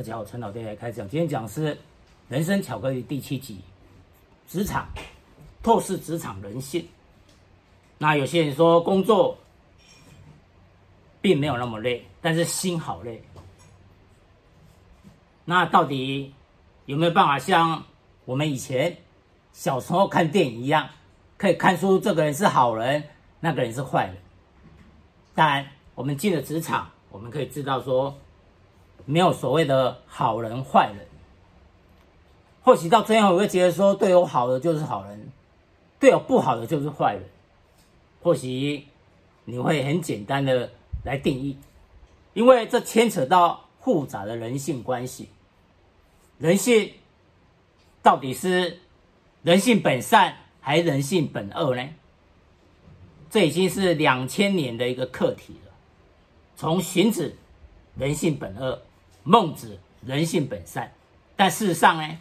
[0.00, 1.06] 大家好，陈老爹来开讲。
[1.06, 1.74] 今天讲是
[2.30, 3.60] 《人生巧克力》第七集，
[4.48, 4.88] 职场
[5.62, 6.88] 透视职场人性。
[7.98, 9.36] 那有些人说工作
[11.20, 13.22] 并没有那么累，但是心好累。
[15.44, 16.32] 那到底
[16.86, 17.84] 有没有办法像
[18.24, 18.96] 我们以前
[19.52, 20.88] 小时候看电影一样，
[21.36, 23.04] 可以看出这个人是好人，
[23.38, 24.16] 那个人是坏人？
[25.34, 28.18] 当然，我们进了职场，我们可以知道说。
[29.04, 31.06] 没有所谓的好人坏人，
[32.62, 35.30] 或许到最后我会觉得说，对我好的就是好人，
[35.98, 37.24] 对我不好的就是坏人。
[38.22, 38.86] 或许
[39.44, 40.70] 你会很简单的
[41.04, 41.56] 来定义，
[42.34, 45.28] 因为这牵扯到复杂的人性关系。
[46.38, 46.92] 人性
[48.02, 48.80] 到底是
[49.42, 51.88] 人性本善还是人性本恶呢？
[53.30, 55.72] 这已经是两千年的一个课题了。
[56.56, 57.36] 从荀子，
[57.96, 58.82] 人性本恶。
[59.30, 60.92] 孟子人性本善，
[61.36, 62.18] 但事实上呢，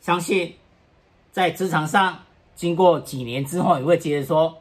[0.00, 0.56] 相信
[1.30, 2.20] 在职场上
[2.56, 4.60] 经过几年之后，你会觉得说，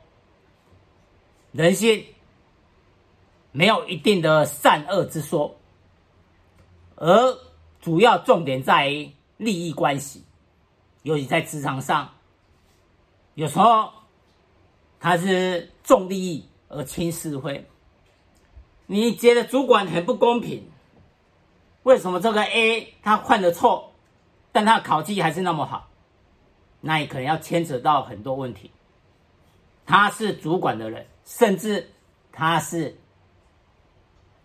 [1.52, 2.06] 人性
[3.52, 5.56] 没有一定的善恶之说，
[6.98, 7.36] 而
[7.82, 10.24] 主要重点在于利益关系，
[11.02, 12.08] 尤其在职场上，
[13.34, 13.92] 有时候
[15.00, 17.66] 他是重利益而轻是非，
[18.86, 20.64] 你觉得主管很不公平。
[21.84, 23.94] 为什么这个 A 他犯了错，
[24.52, 25.88] 但他考绩还是那么好？
[26.80, 28.72] 那也可能要牵扯到很多问题。
[29.86, 31.92] 他是主管的人，甚至
[32.32, 32.98] 他是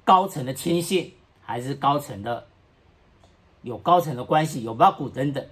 [0.04, 2.46] 高层的亲信，还是高层的
[3.62, 5.46] 有高层的关系，有包股等等，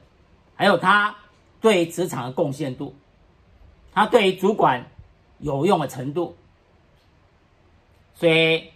[0.56, 1.14] 还有他
[1.60, 2.94] 对职场的贡献度，
[3.92, 4.90] 他对于主管
[5.38, 6.36] 有用的程度，
[8.14, 8.70] 所以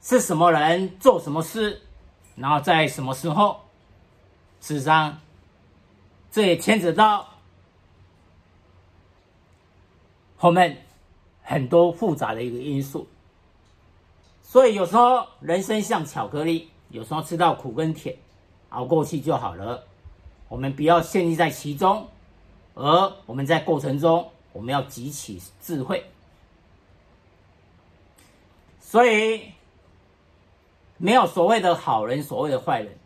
[0.00, 1.82] 是什么人做什么事？
[2.36, 3.60] 然后在什么时候？
[4.60, 5.20] 事实上，
[6.30, 7.28] 这也牵扯到
[10.36, 10.84] 后面
[11.42, 13.06] 很多复杂的一个因素。
[14.42, 18.16] 所以有时候人生像巧克力，有时候吃到苦跟甜，
[18.70, 19.84] 熬过去就好了。
[20.48, 22.08] 我们不要陷入在其中，
[22.74, 26.04] 而我们在过程中，我们要汲取智慧。
[28.80, 29.52] 所以。
[30.96, 32.96] 没有所谓的好人，所谓的坏人。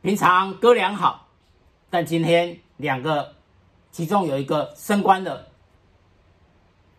[0.00, 1.28] 平常哥俩好，
[1.90, 3.34] 但今天两个，
[3.90, 5.48] 其中有一个升官的，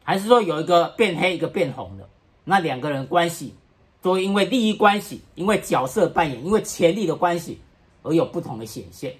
[0.03, 2.07] 还是说有一个变黑，一个变红的，
[2.43, 3.55] 那两个人关系
[4.01, 7.61] 都因为利益关系，因为角色扮演，因为权力的关系
[8.03, 9.15] 而有不同的显现。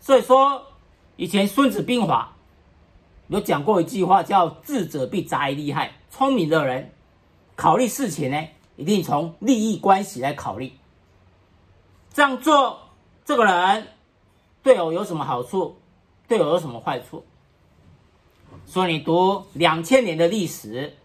[0.00, 0.62] 所以说，
[1.16, 2.36] 以前《孙子兵法》
[3.32, 5.92] 有讲过一句话，叫“智者必杂于利害”。
[6.10, 6.92] 聪明的人
[7.56, 10.72] 考虑事情呢，一定从利益关系来考虑，
[12.12, 12.80] 这样做，
[13.24, 13.86] 这个人
[14.64, 15.76] 对我有什么好处，
[16.26, 17.24] 对我有什么坏处？
[18.66, 20.96] 所以你读两千年的历史，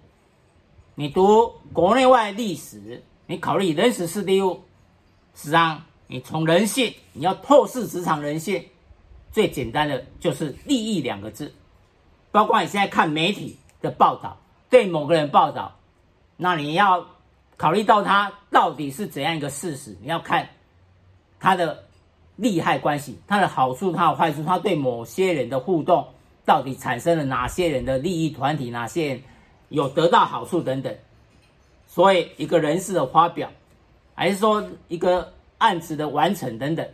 [0.96, 4.64] 你读国内外历史，你考虑人史事地物，
[5.36, 8.66] 实际上你从人性，你要透视职场人性，
[9.32, 11.54] 最简单的就是利益两个字。
[12.32, 14.38] 包括你现在看媒体的报道，
[14.72, 15.76] 对某个人报道，
[16.36, 17.06] 那你要。
[17.60, 20.48] 考虑到它到底是怎样一个事实，你要看
[21.42, 21.84] 它的
[22.38, 26.08] 利害关系，它的好处，它的坏处，它对某些人的互动
[26.46, 29.22] 到底产生了哪些人的利益团体，哪些人
[29.68, 30.96] 有得到好处等等。
[31.86, 33.52] 所以一个人事的发表，
[34.16, 36.88] 还是说一个案子的完成等等，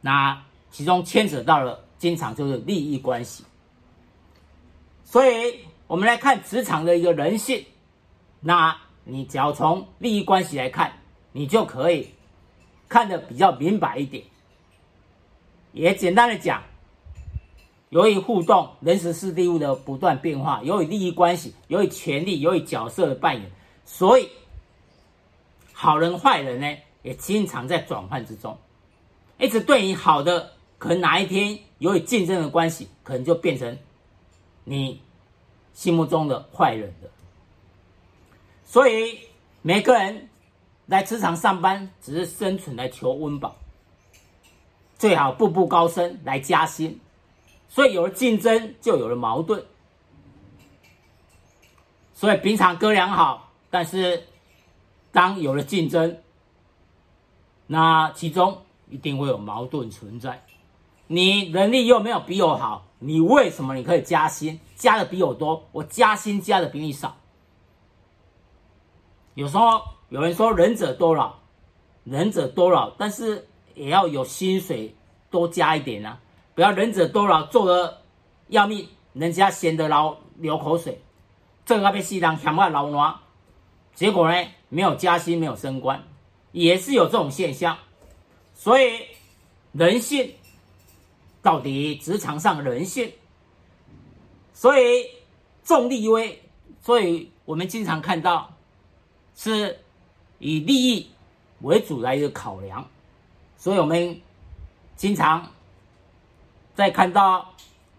[0.00, 3.44] 那其中牵扯到了经常就是利益关系。
[5.04, 7.66] 所以我们来看职场的一个人性，
[8.40, 8.74] 那。
[9.10, 10.92] 你只要从利益关系来看，
[11.32, 12.08] 你就可以
[12.88, 14.24] 看得比较明白一点。
[15.72, 16.62] 也简单的讲，
[17.90, 23.50] 由于互动、人时事地物的不断变化，由于利益关系，由于权力，由于角色的扮演，
[23.84, 24.28] 所以
[25.72, 28.56] 好人坏人呢，也经常在转换之中。
[29.38, 33.78] 一直对你好的，可能哪一天由于竞争的关系，可能就变成
[34.64, 35.00] 你
[35.72, 37.10] 心目中的坏人了。
[38.70, 39.18] 所以
[39.62, 40.28] 每个人
[40.86, 43.56] 来职场上班，只是生存来求温饱，
[44.96, 47.00] 最好步步高升来加薪。
[47.68, 49.66] 所以有了竞争，就有了矛盾。
[52.14, 54.28] 所以平常哥俩好，但是
[55.10, 56.18] 当有了竞争，
[57.66, 60.44] 那其中一定会有矛盾存在。
[61.08, 67.16] 你能力又没有比我好，你为什么你可以加薪，加的比我多，我加薪加的比你少？
[69.40, 71.34] 有时候有人说仁者多劳，
[72.04, 74.94] 仁者多劳，但是也要有薪水
[75.30, 76.20] 多加一点啊！
[76.54, 78.02] 不要仁者多劳，做得
[78.48, 81.00] 要命，人家闲得劳流口水，
[81.64, 83.14] 这个被西当强化劳暖，
[83.94, 86.04] 结果呢，没有加薪，没有升官，
[86.52, 87.78] 也是有这种现象。
[88.52, 89.06] 所以
[89.72, 90.34] 人性
[91.40, 93.10] 到底职场上人性，
[94.52, 95.06] 所以
[95.64, 96.42] 重利威，
[96.82, 98.52] 所以我们经常看到
[99.42, 99.78] 是
[100.38, 101.08] 以利益
[101.62, 102.86] 为主来一个考量，
[103.56, 104.20] 所以我们
[104.96, 105.48] 经常
[106.74, 107.54] 在看到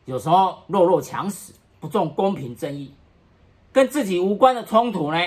[0.06, 2.94] 有时候弱肉强食，不重公平正义，
[3.74, 5.18] 跟自己无关的冲突呢，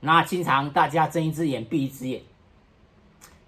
[0.00, 2.22] 那经常大家睁一只眼闭一只眼，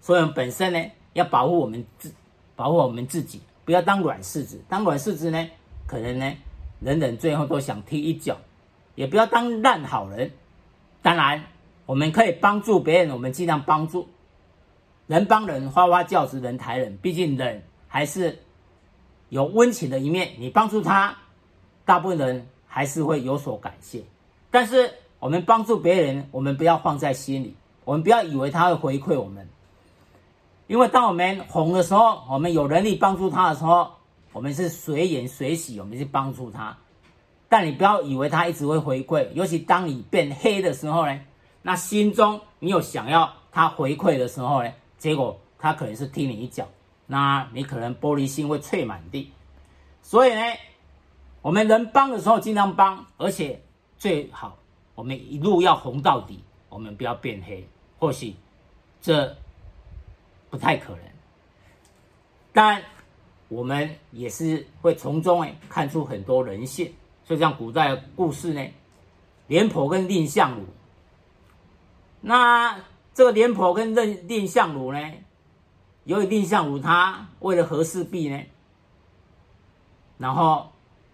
[0.03, 0.91] 所以我们本身呢。
[1.13, 2.15] 要保护我们自，
[2.55, 4.63] 保护我们自己，不要当软柿子。
[4.69, 5.51] 当软柿子呢，
[5.85, 6.33] 可能呢，
[6.79, 8.39] 人人最后都想踢一脚。
[8.95, 10.31] 也不要当烂好人。
[11.03, 11.45] 当然，
[11.91, 14.07] 我们可以帮助别人，我们尽量帮助。
[15.09, 16.97] 人帮人，花花轿子人抬人。
[16.99, 18.39] 毕竟人还是
[19.29, 20.31] 有温情的一面。
[20.39, 21.17] 你帮助他，
[21.85, 24.05] 大部分人还是会有所感谢。
[24.53, 24.89] 但是
[25.19, 29.49] 我们帮助别人，我们不要放在心里，我们不要以为他会回馈我们。
[30.69, 33.91] 因为当我们红的时候，我们有能力帮助他的时候，
[34.33, 36.79] 我们是随缘随喜，我们去帮助他。
[37.49, 41.19] 但你不要以为他一直会回馈，尤其当你变黑的时候呢，
[41.62, 46.67] 那心中你有想要他回馈的时候呢，结果他可能是踢你一脚，
[47.07, 49.31] 那你可能玻璃心会碎满地。
[50.03, 50.41] 所以呢，
[51.43, 53.61] 我们能帮的时候尽量帮，而且
[53.99, 54.57] 最好
[54.95, 57.67] 我们一路要红到底，我们不要变黑。
[57.99, 58.35] 或许
[59.01, 59.37] 这。
[60.51, 61.03] 不太可能，
[62.53, 62.83] 但
[63.47, 66.93] 我们也是会从中哎看出很多人性。
[67.25, 68.67] 就像古代故事呢，
[69.47, 70.67] 廉颇跟蔺相如。
[72.21, 72.79] 那
[73.15, 74.99] 这个廉颇跟蔺蔺相如呢，
[76.05, 78.41] 由于蔺相如他为了和氏璧呢，
[80.19, 80.73] 然后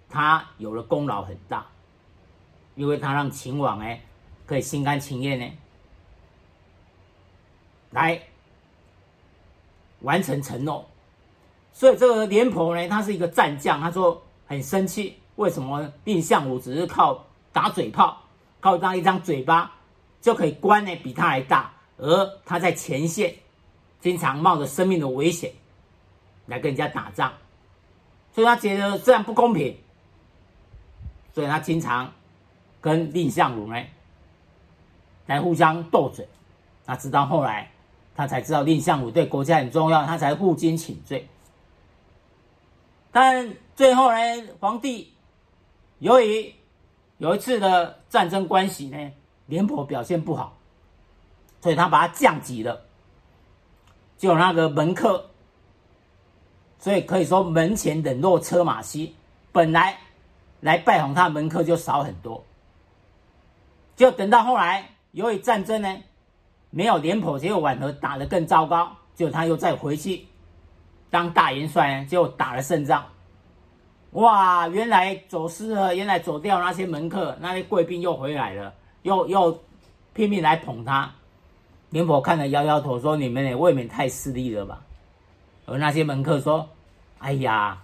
[0.09, 1.67] 他有了功劳很大，
[2.75, 4.03] 因为他让秦王哎
[4.47, 5.47] 可以心甘情愿呢
[7.91, 8.23] 来。
[10.03, 10.87] 完成承诺，
[11.73, 13.81] 所以这个廉颇呢，他是一个战将。
[13.81, 18.21] 他说很生气，为什么蔺相如只是靠打嘴炮，
[18.61, 19.75] 靠这样一张嘴巴
[20.27, 23.33] 就可以官呢比他还大，而他在前线
[24.01, 25.53] 经常冒着生命的危险
[26.47, 27.33] 来跟人家打仗，
[28.35, 29.79] 所以他觉得这样不公平，
[31.33, 32.13] 所以他经常
[32.81, 33.81] 跟蔺相如呢
[35.27, 36.29] 来互相斗嘴，
[36.87, 37.71] 那直到后来。
[38.17, 41.29] 他才知道蔺相如对国家很重要，他才负荆请罪。
[43.13, 44.17] 但最后呢，
[44.59, 45.13] 皇帝
[45.99, 46.51] 由于
[47.19, 49.13] 有一次的战争关系呢，
[49.47, 50.57] 廉颇表现不好，
[51.61, 52.83] 所以他把他降级了。
[54.17, 55.31] 就那个门客，
[56.79, 59.15] 所以可以说门前冷落车马稀，
[59.53, 59.99] 本来
[60.61, 62.45] 来拜访他门客就少很多。
[63.95, 65.97] 就等到后来，由于战争呢。
[66.69, 70.27] 没有廉颇，结果婉和打得更糟糕，就他又再回去
[71.09, 73.07] 当大元帅，结果打了胜仗。
[74.11, 78.75] 哇，原来走失了，原来走掉那些门客，那些贵宾又回来了，
[79.07, 79.63] 又又
[80.13, 81.11] 拼命来捧他。
[81.89, 84.83] 廉颇看了摇摇头说：“你们也未免太势利了吧？”
[85.65, 86.69] 而那些门客说
[87.19, 87.83] ：“哎呀，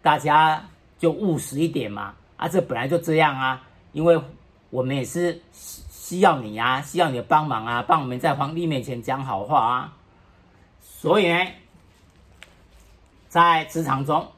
[0.00, 0.64] 大家
[0.98, 4.18] 就务实一点嘛，啊，这本来就这样啊，因为
[4.70, 5.42] 我们也是。”
[6.12, 9.96] 需要你啊，需要你的帮忙啊，帮我们在皇帝面前讲好话啊。
[10.82, 11.46] 所以呢，
[13.28, 14.28] 在职场中，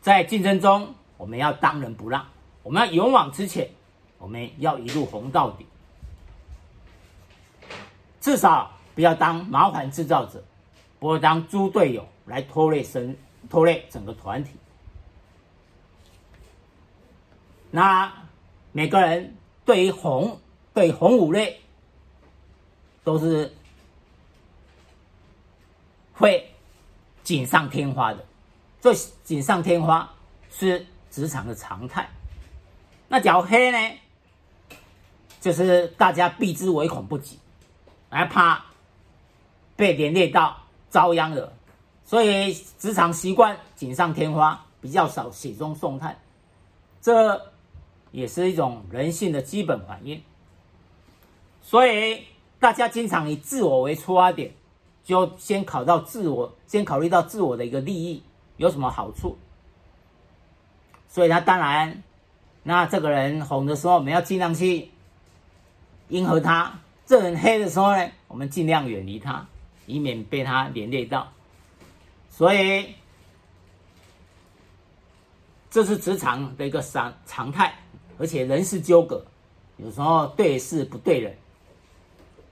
[0.00, 2.26] 在竞争中，我们要当仁不让，
[2.64, 3.70] 我们要勇往直前，
[4.26, 5.64] 我们要一路红到底。
[8.20, 10.42] 至少不要当麻烦制造者，
[10.98, 13.16] 不要当猪队友来拖累生
[13.48, 14.50] 拖累整个团体。
[17.70, 18.12] 那。
[18.72, 20.38] 每个人对于红，
[20.74, 21.58] 对红五类，
[23.02, 23.50] 都是
[26.12, 26.52] 会
[27.24, 28.22] 锦上添花的。
[28.82, 28.92] 这
[29.24, 30.12] 锦上添花
[30.50, 32.06] 是职场的常态。
[33.08, 33.98] 那假如黑呢，
[35.46, 37.38] 就是大家避之唯恐不及，
[38.10, 38.64] 而怕
[39.76, 40.56] 被连累到
[40.90, 41.52] 遭殃了。
[42.04, 46.18] 所以职场习惯锦上添花，比较少雪中送炭。
[47.00, 47.40] 这。
[48.12, 50.22] 也是一种人性的基本反应，
[51.60, 52.24] 所以
[52.58, 54.50] 大家经常以自我为出发点，
[55.04, 58.22] 就先考到自我，先考虑到自我的一个利益
[58.56, 59.36] 有什么好处。
[61.10, 62.02] 所以他当然，
[62.62, 64.88] 那这个人红的时候，我们要尽量去
[66.08, 69.46] 迎合他，这人黑的时候呢，我们尽量远离他，
[69.86, 71.32] 以免被他连累到。
[72.30, 72.94] 所以，
[75.70, 77.74] 这是职场的一个常常态，
[78.18, 79.24] 而且人事纠葛，
[79.78, 81.36] 有时候对事不对人，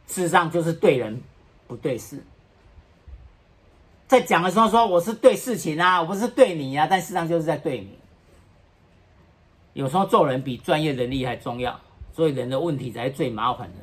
[0.07, 1.21] 事实上就是对人
[1.67, 2.23] 不对事。
[4.07, 7.99] 在讲的时候说我是对事情啊，我不是对你啊，但事实上就是在对你。
[9.73, 11.81] 有时候做人比专业能力还重要，
[12.15, 13.81] 所以人的问题才是最麻烦的。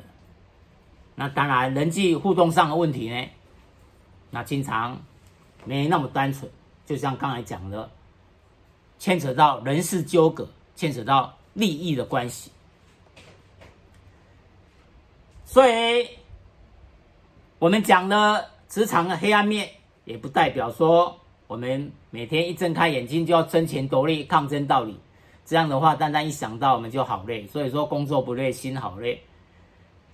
[1.14, 3.28] 那当然，人际互动上的问题呢，
[4.30, 5.00] 那经常
[5.64, 6.50] 没那么单纯。
[6.86, 7.88] 就像刚才讲的，
[8.98, 12.50] 牵扯到人事纠葛，牵扯到利益的关系。
[15.44, 16.08] 所以，
[17.58, 19.68] 我们讲的职场的黑暗面，
[20.06, 21.14] 也不代表说
[21.46, 24.98] 我们每天一睁开眼睛就要争钱夺利、抗争道理。
[25.52, 27.46] 这样的话，单单一想到我们就好累。
[27.46, 29.22] 所以说，工作不累，心好累。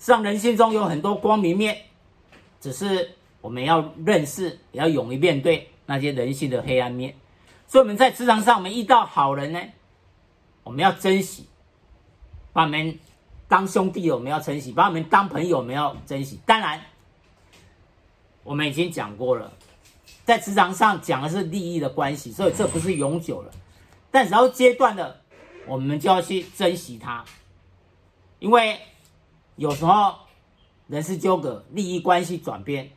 [0.05, 1.79] 让人心中有很多光明面，
[2.61, 3.09] 只是
[3.41, 7.15] 我们要认识，也要勇于面对那些人性的黑暗面。
[7.69, 9.63] 所以我们在职场上，我们遇到好人呢，
[10.65, 11.47] 我们要珍惜，
[12.53, 12.99] 把我们
[13.47, 16.41] 当兄弟，我们要珍惜；把我们当朋友，我们要珍惜。
[16.45, 16.81] 当然，
[18.43, 19.53] 我们已经讲过了，
[20.25, 23.53] 在职场上讲的是利益的关系，所以这不是永久的。
[24.11, 25.21] 但只要阶段的，
[25.69, 27.25] 我们就要去珍惜它，
[28.39, 28.79] 因为。
[29.59, 30.15] 有时候
[30.87, 32.89] 人事纠葛、利益关系转变，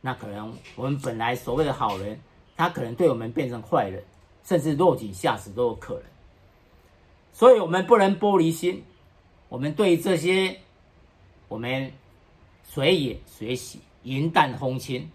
[0.00, 2.18] 那可能我们本来所谓的好人，
[2.56, 4.02] 他可能对我们变成坏人，
[4.42, 6.02] 甚至落井下石都有可能。
[7.34, 8.82] 所以，我们不能玻璃心。
[9.50, 10.58] 我们对这些，
[11.48, 11.92] 我们
[12.62, 15.10] 随也随喜，云淡风轻。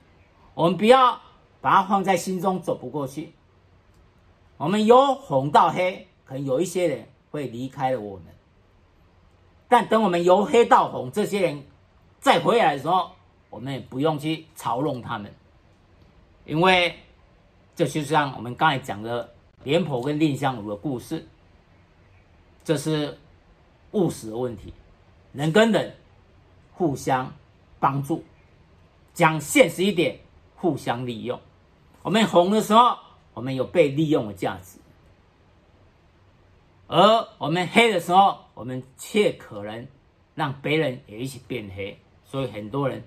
[0.53, 1.19] 我们不要
[1.61, 3.33] 把它放在心中，走不过去。
[4.57, 8.25] 我们由红到黑，可能有一些人会离开了我们。
[9.67, 11.63] 但等我们由黑到红，这些人
[12.19, 13.11] 再回来的时候，
[13.49, 15.31] 我们也不用去嘲弄他们，
[16.45, 16.95] 因为
[17.75, 21.25] 这就像我们刚才讲的廉颇跟蔺相如的故事，
[22.63, 23.17] 这是
[23.91, 24.73] 务实的问题，
[25.33, 25.95] 人跟人
[26.73, 27.31] 互相
[27.79, 28.23] 帮助，
[29.13, 30.19] 讲现实一点，
[30.55, 31.39] 互相利用。
[32.03, 32.97] 我们红的时候，
[33.33, 34.77] 我们有被利用的价值。
[36.87, 39.87] 而我们黑的时候，我们却可能
[40.35, 43.03] 让别人也一起变黑，所以很多人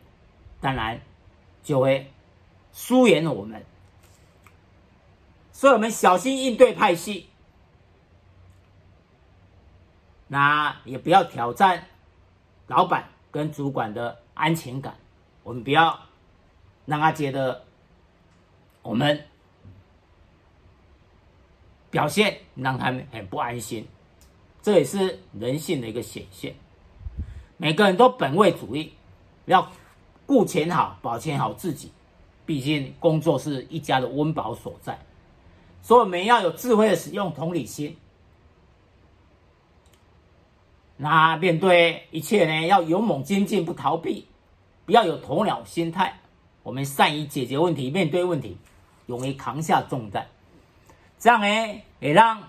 [0.61, 1.01] 当然
[1.63, 2.11] 就会
[2.73, 3.65] 疏远了我们。
[5.53, 7.29] 所以我们小心应对派系，
[10.27, 11.87] 那也不要挑战
[12.67, 14.97] 老板跟主管的安全感，
[15.45, 16.01] 我们不要
[16.87, 17.65] 让他觉得
[18.83, 19.25] 我们。
[21.91, 23.87] 表现让他们很不安心，
[24.63, 26.55] 这也是人性的一个显现。
[27.57, 28.93] 每个人都本位主义，
[29.47, 29.71] 要
[30.27, 31.91] 顾钱好，保全好自己。
[32.47, 34.99] 毕竟工作是一家的温饱所在，
[35.83, 37.97] 所以我们要有智慧的使用同理心。
[40.97, 44.27] 那面对一切呢，要勇猛精进，不逃避，
[44.87, 46.19] 不要有鸵鸟心态。
[46.63, 48.57] 我们善于解决问题，面对问题，
[49.07, 50.27] 勇于扛下重担。
[51.19, 52.43] 这样呢，也让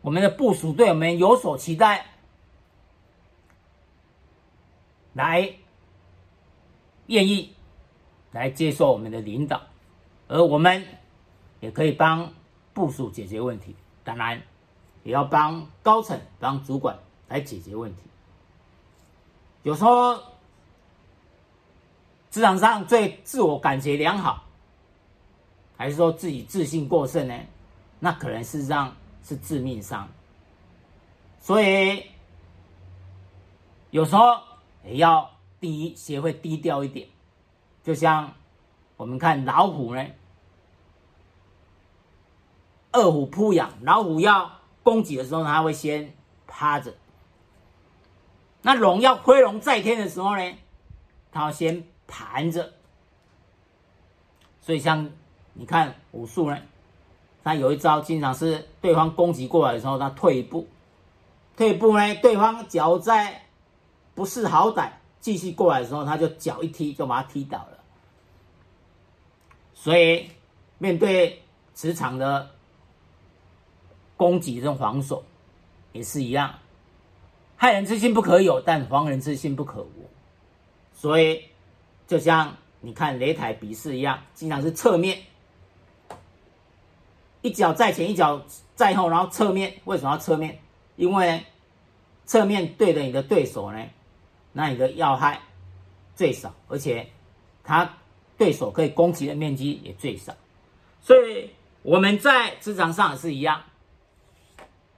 [0.00, 2.06] 我们的部署对我们有所期待，
[5.12, 5.52] 来
[7.06, 7.54] 愿意
[8.32, 9.62] 来接受我们的领导，
[10.26, 10.84] 而我们
[11.60, 12.32] 也可以帮
[12.74, 13.76] 部署解决问题。
[14.02, 14.42] 当然，
[15.04, 18.02] 也要帮高层、帮主管来解决问题。
[19.62, 20.18] 有时候，
[22.30, 24.47] 职场上最自我感觉良好。
[25.78, 27.34] 还是说自己自信过剩呢？
[28.00, 30.08] 那可能事实上是致命伤。
[31.40, 32.04] 所以
[33.90, 34.24] 有时候
[34.84, 35.30] 也要
[35.60, 37.08] 第一，学会低调一点。
[37.84, 38.34] 就像
[38.96, 40.04] 我们看老虎呢，
[42.90, 44.50] 二虎扑羊，老虎要
[44.82, 46.12] 攻击的时候，它会先
[46.48, 46.90] 趴着；
[48.62, 50.54] 那龙要飞龙在天的时候呢，
[51.30, 52.72] 它要先盘着。
[54.60, 55.08] 所以像。
[55.60, 56.56] 你看武术呢，
[57.42, 60.68] 他有一招，经常是对方攻击过来的时候，他退一步，
[61.56, 63.42] 退一步呢，对方脚在
[64.14, 64.88] 不识好歹，
[65.18, 67.78] 继续过来的时候，他就脚一踢，就把他踢倒了。
[69.74, 70.30] 所以
[70.78, 71.42] 面对
[71.74, 72.50] 职场的
[74.16, 75.24] 攻击跟防守，
[75.90, 76.54] 也是一样，
[77.56, 80.08] 害人之心不可有，但防人之心不可无。
[80.92, 81.42] 所以
[82.06, 85.18] 就像你看擂台比试一样，经常是侧面。
[87.42, 88.42] 一脚在前，一脚
[88.74, 89.74] 在后，然后侧面。
[89.84, 90.58] 为什么要侧面？
[90.96, 91.44] 因为
[92.26, 93.84] 侧面对着你的对手呢，
[94.52, 95.40] 那你的要害
[96.16, 97.06] 最少，而且
[97.62, 97.88] 他
[98.36, 100.34] 对手可以攻击的面积也最少。
[101.00, 101.50] 所以
[101.82, 103.62] 我们在职场上也是一样，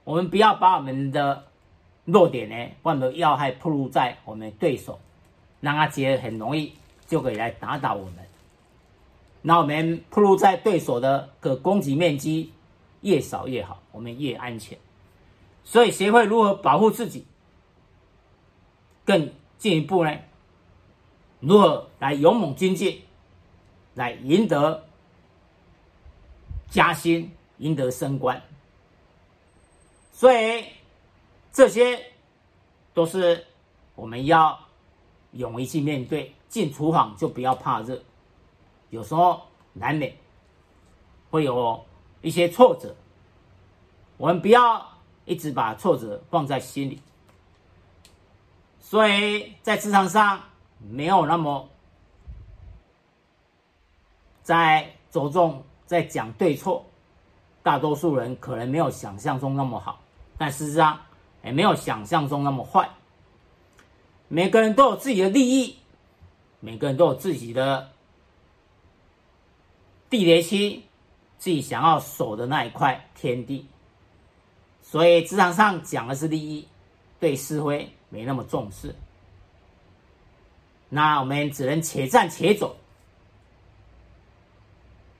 [0.03, 1.45] 我们不要把我们的
[2.05, 4.99] 弱点呢，或者要害暴露在我们对手，
[5.59, 6.73] 让他觉得很容易
[7.05, 8.15] 就可以来打倒我们。
[9.41, 12.53] 那我们暴露在对手的个攻击面积
[13.01, 14.77] 越少越好，我们越安全。
[15.63, 17.25] 所以学会如何保护自己，
[19.03, 20.15] 更进一步呢？
[21.39, 23.01] 如何来勇猛精进，
[23.95, 24.85] 来赢得
[26.69, 28.41] 加薪、赢得升官？
[30.11, 30.65] 所以
[31.51, 31.99] 这些
[32.93, 33.47] 都是
[33.95, 34.59] 我们要
[35.31, 36.35] 勇于去面对。
[36.47, 38.03] 进厨房就不要怕热，
[38.91, 39.41] 有时候
[39.73, 40.15] 难免
[41.31, 41.83] 会有
[42.21, 42.95] 一些挫折，
[44.17, 44.89] 我们不要。
[45.23, 46.99] 一直把挫折放在心里，
[48.79, 50.41] 所以在职场上
[50.79, 51.69] 没有那么
[54.41, 56.83] 在着重在讲对错。
[57.61, 60.01] 大多数人可能没有想象中那么好，
[60.39, 60.99] 但事实上
[61.43, 62.89] 也没有想象中那么坏。
[64.27, 65.77] 每个人都有自己的利益，
[66.59, 67.91] 每个人都有自己的
[70.11, 70.83] 地雷区，
[71.39, 73.65] 自己想要守的那一块天地。
[74.83, 76.67] 所以职场上讲的是利益，
[77.17, 78.93] 对是非没那么重视。
[80.89, 82.75] 那我们只能且战且走。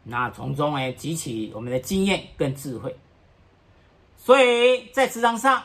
[0.03, 2.93] 那从中呢，汲取我们的经验跟智慧。
[4.17, 5.63] 所以在职场上，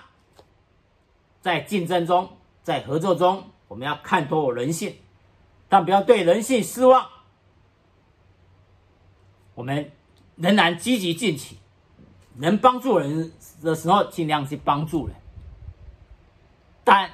[1.43, 2.31] 在竞争中，
[2.63, 4.95] 在合作中，我们要看透人性，
[5.69, 7.11] 但不要对人性失望。
[9.57, 9.91] 我们
[10.37, 11.57] 仍然积极进取。
[12.39, 13.33] 能帮助人
[13.63, 15.17] 的时候，尽量去帮助人。
[16.85, 17.11] 但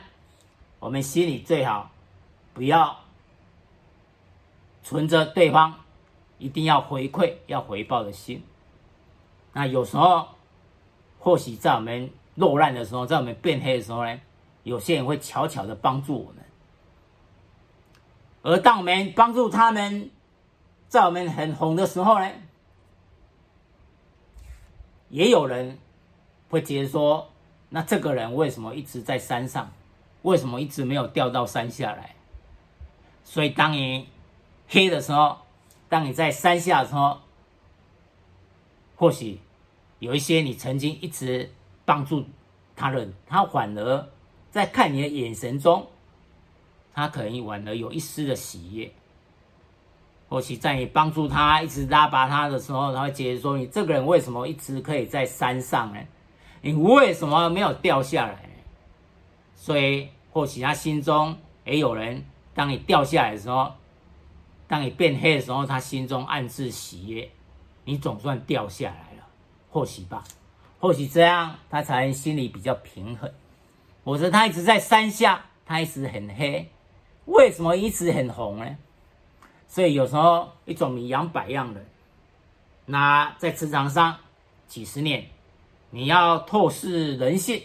[0.80, 1.92] 我们心里最好
[2.52, 3.04] 不要
[4.82, 5.72] 存着对方
[6.38, 8.42] 一定要回馈、要回报的心。
[9.52, 10.26] 那有时候，
[11.20, 14.20] 或许在我们落难的时候，在我们变黑的时候呢，
[14.64, 16.44] 有些人会悄悄的帮助我们。
[18.42, 20.10] 而当我们帮助他们，
[20.92, 22.30] 在我们很红的时候呢，
[25.08, 25.78] 也有人
[26.50, 27.30] 会觉得说，
[27.70, 29.72] 那这个人为什么一直在山上？
[30.20, 32.14] 为什么一直没有掉到山下来？
[33.24, 34.06] 所以当你
[34.68, 35.38] 黑的时候，
[35.88, 37.22] 当你在山下的时候，
[38.94, 39.40] 或许
[39.98, 41.50] 有一些你曾经一直
[41.86, 42.26] 帮助
[42.76, 44.10] 他人，他反而
[44.50, 45.86] 在看你的眼神中，
[46.92, 48.92] 他可能反而有一丝的喜悦。
[50.32, 56.00] 或许在你帮助他、一直拉拔他的时候，他会觉得说：“你这个人为什么一直可以在山上呢？
[56.62, 58.48] 你为什么没有掉下来？”
[59.54, 63.74] 所以，或许他心中也有人，当你掉下来的时候，
[64.66, 67.28] 当你变黑的时候，他心中暗自喜悦，
[67.84, 69.26] 你总算掉下来了。
[69.68, 70.24] 或许吧，
[70.80, 73.30] 或许这样他才心里比较平衡。
[74.02, 76.70] 否则他一直在山下，他一直很黑，
[77.26, 78.78] 为什么一直很红呢？
[79.72, 81.86] 所以有时候一种米养百样人，
[82.84, 84.18] 那在职场上
[84.68, 85.26] 几十年，
[85.88, 87.62] 你要透视人性，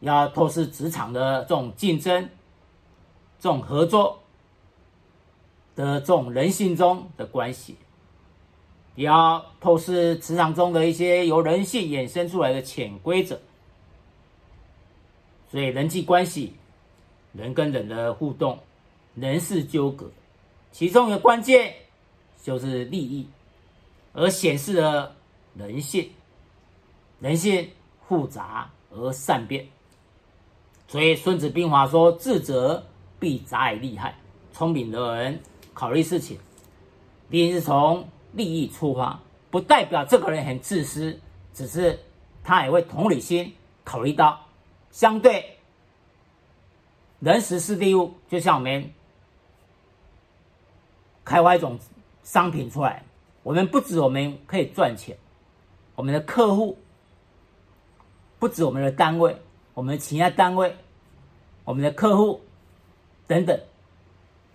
[0.00, 2.28] 要透视职场的这种竞争、
[3.38, 4.18] 这种合作
[5.76, 7.76] 的这种人性中的关系，
[8.96, 13.40] 也要透视职场中的一些由人性衍生出来的潜规则。
[15.52, 16.56] 所以人际关系，
[17.32, 18.58] 人跟人的互动。
[19.16, 20.10] 人事纠葛，
[20.72, 21.74] 其中的关键
[22.42, 23.26] 就是利益，
[24.12, 25.16] 而显示了
[25.54, 26.10] 人性。
[27.18, 27.70] 人性
[28.06, 29.66] 复杂而善变，
[30.86, 32.86] 所以《孙子兵法》说：“智者
[33.18, 34.14] 必杂以利害。”
[34.52, 35.40] 聪明的人
[35.72, 36.38] 考虑事情，
[37.30, 39.18] 一定是从利益出发，
[39.50, 41.18] 不代表这个人很自私，
[41.54, 41.98] 只是
[42.44, 43.50] 他也会同理心
[43.82, 44.38] 考虑到
[44.90, 45.56] 相对
[47.20, 48.92] 人时事地物，就像我们。
[51.26, 51.76] 开发一种
[52.22, 53.02] 商品出来，
[53.42, 55.18] 我们不止我们可以赚钱，
[55.96, 56.78] 我们的客户
[58.38, 59.36] 不止我们的单位，
[59.74, 60.72] 我们的其他单位，
[61.64, 62.40] 我们的客户
[63.26, 63.60] 等等，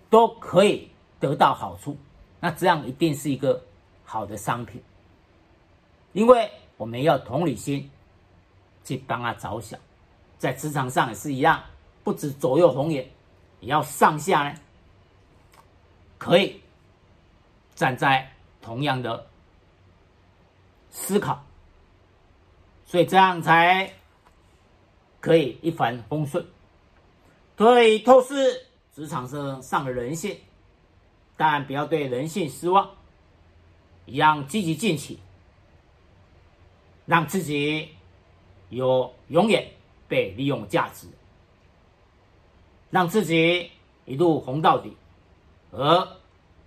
[0.08, 0.88] 都可以
[1.20, 1.94] 得到好处。
[2.40, 3.62] 那这样一定是一个
[4.02, 4.82] 好的商品，
[6.14, 7.90] 因为我们要同理心
[8.82, 9.78] 去帮他着想，
[10.38, 11.62] 在职场上也是一样，
[12.02, 13.06] 不止左右逢源，
[13.60, 14.58] 也要上下呢，
[16.16, 16.61] 可以。
[17.74, 19.26] 站在同样的
[20.90, 21.44] 思考，
[22.84, 23.92] 所以这样才
[25.20, 26.46] 可以一帆风顺。
[27.56, 30.38] 可以透视职场上上了人性，
[31.36, 32.90] 但不要对人性失望，
[34.06, 35.18] 一样积极进取，
[37.06, 37.90] 让自己
[38.68, 39.70] 有永远
[40.08, 41.06] 被利用价值，
[42.90, 43.70] 让自己
[44.04, 44.96] 一路红到底。
[45.70, 46.08] 而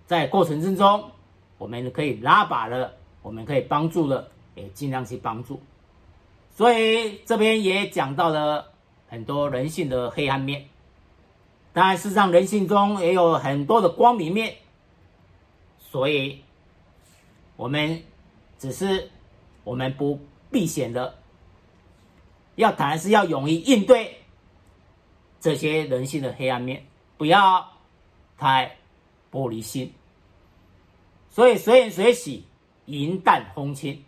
[0.06, 1.10] 在过程之中，
[1.58, 2.92] 我们可以拉拔了，
[3.22, 5.60] 我们可以帮助了，也尽量去帮助。
[6.50, 8.72] 所以这边也讲到了
[9.08, 10.68] 很多人性的黑暗面。
[11.72, 14.54] 当然，事实上人性中也有很多的光明面，
[15.78, 16.42] 所以，
[17.56, 18.02] 我们
[18.58, 19.10] 只是
[19.62, 20.18] 我们不
[20.50, 21.18] 避嫌的，
[22.54, 24.16] 要谈是要勇于应对
[25.38, 26.86] 这些人性的黑暗面，
[27.18, 27.72] 不要
[28.38, 28.76] 太
[29.36, 29.92] 玻璃心。
[31.28, 32.46] 所以随缘随喜，
[32.86, 34.02] 云淡风轻。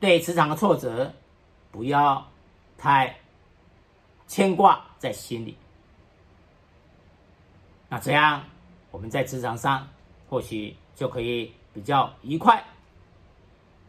[0.00, 1.14] 对职场的挫折，
[1.70, 2.28] 不要
[2.76, 3.16] 太
[4.26, 5.56] 牵挂在心里。
[7.88, 8.44] 那这样，
[8.90, 9.88] 我们在职场上
[10.28, 12.64] 或许就可以比较愉快，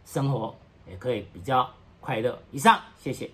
[0.05, 0.55] 生活
[0.87, 1.67] 也可以比较
[1.99, 2.39] 快乐。
[2.51, 3.27] 以上，谢谢。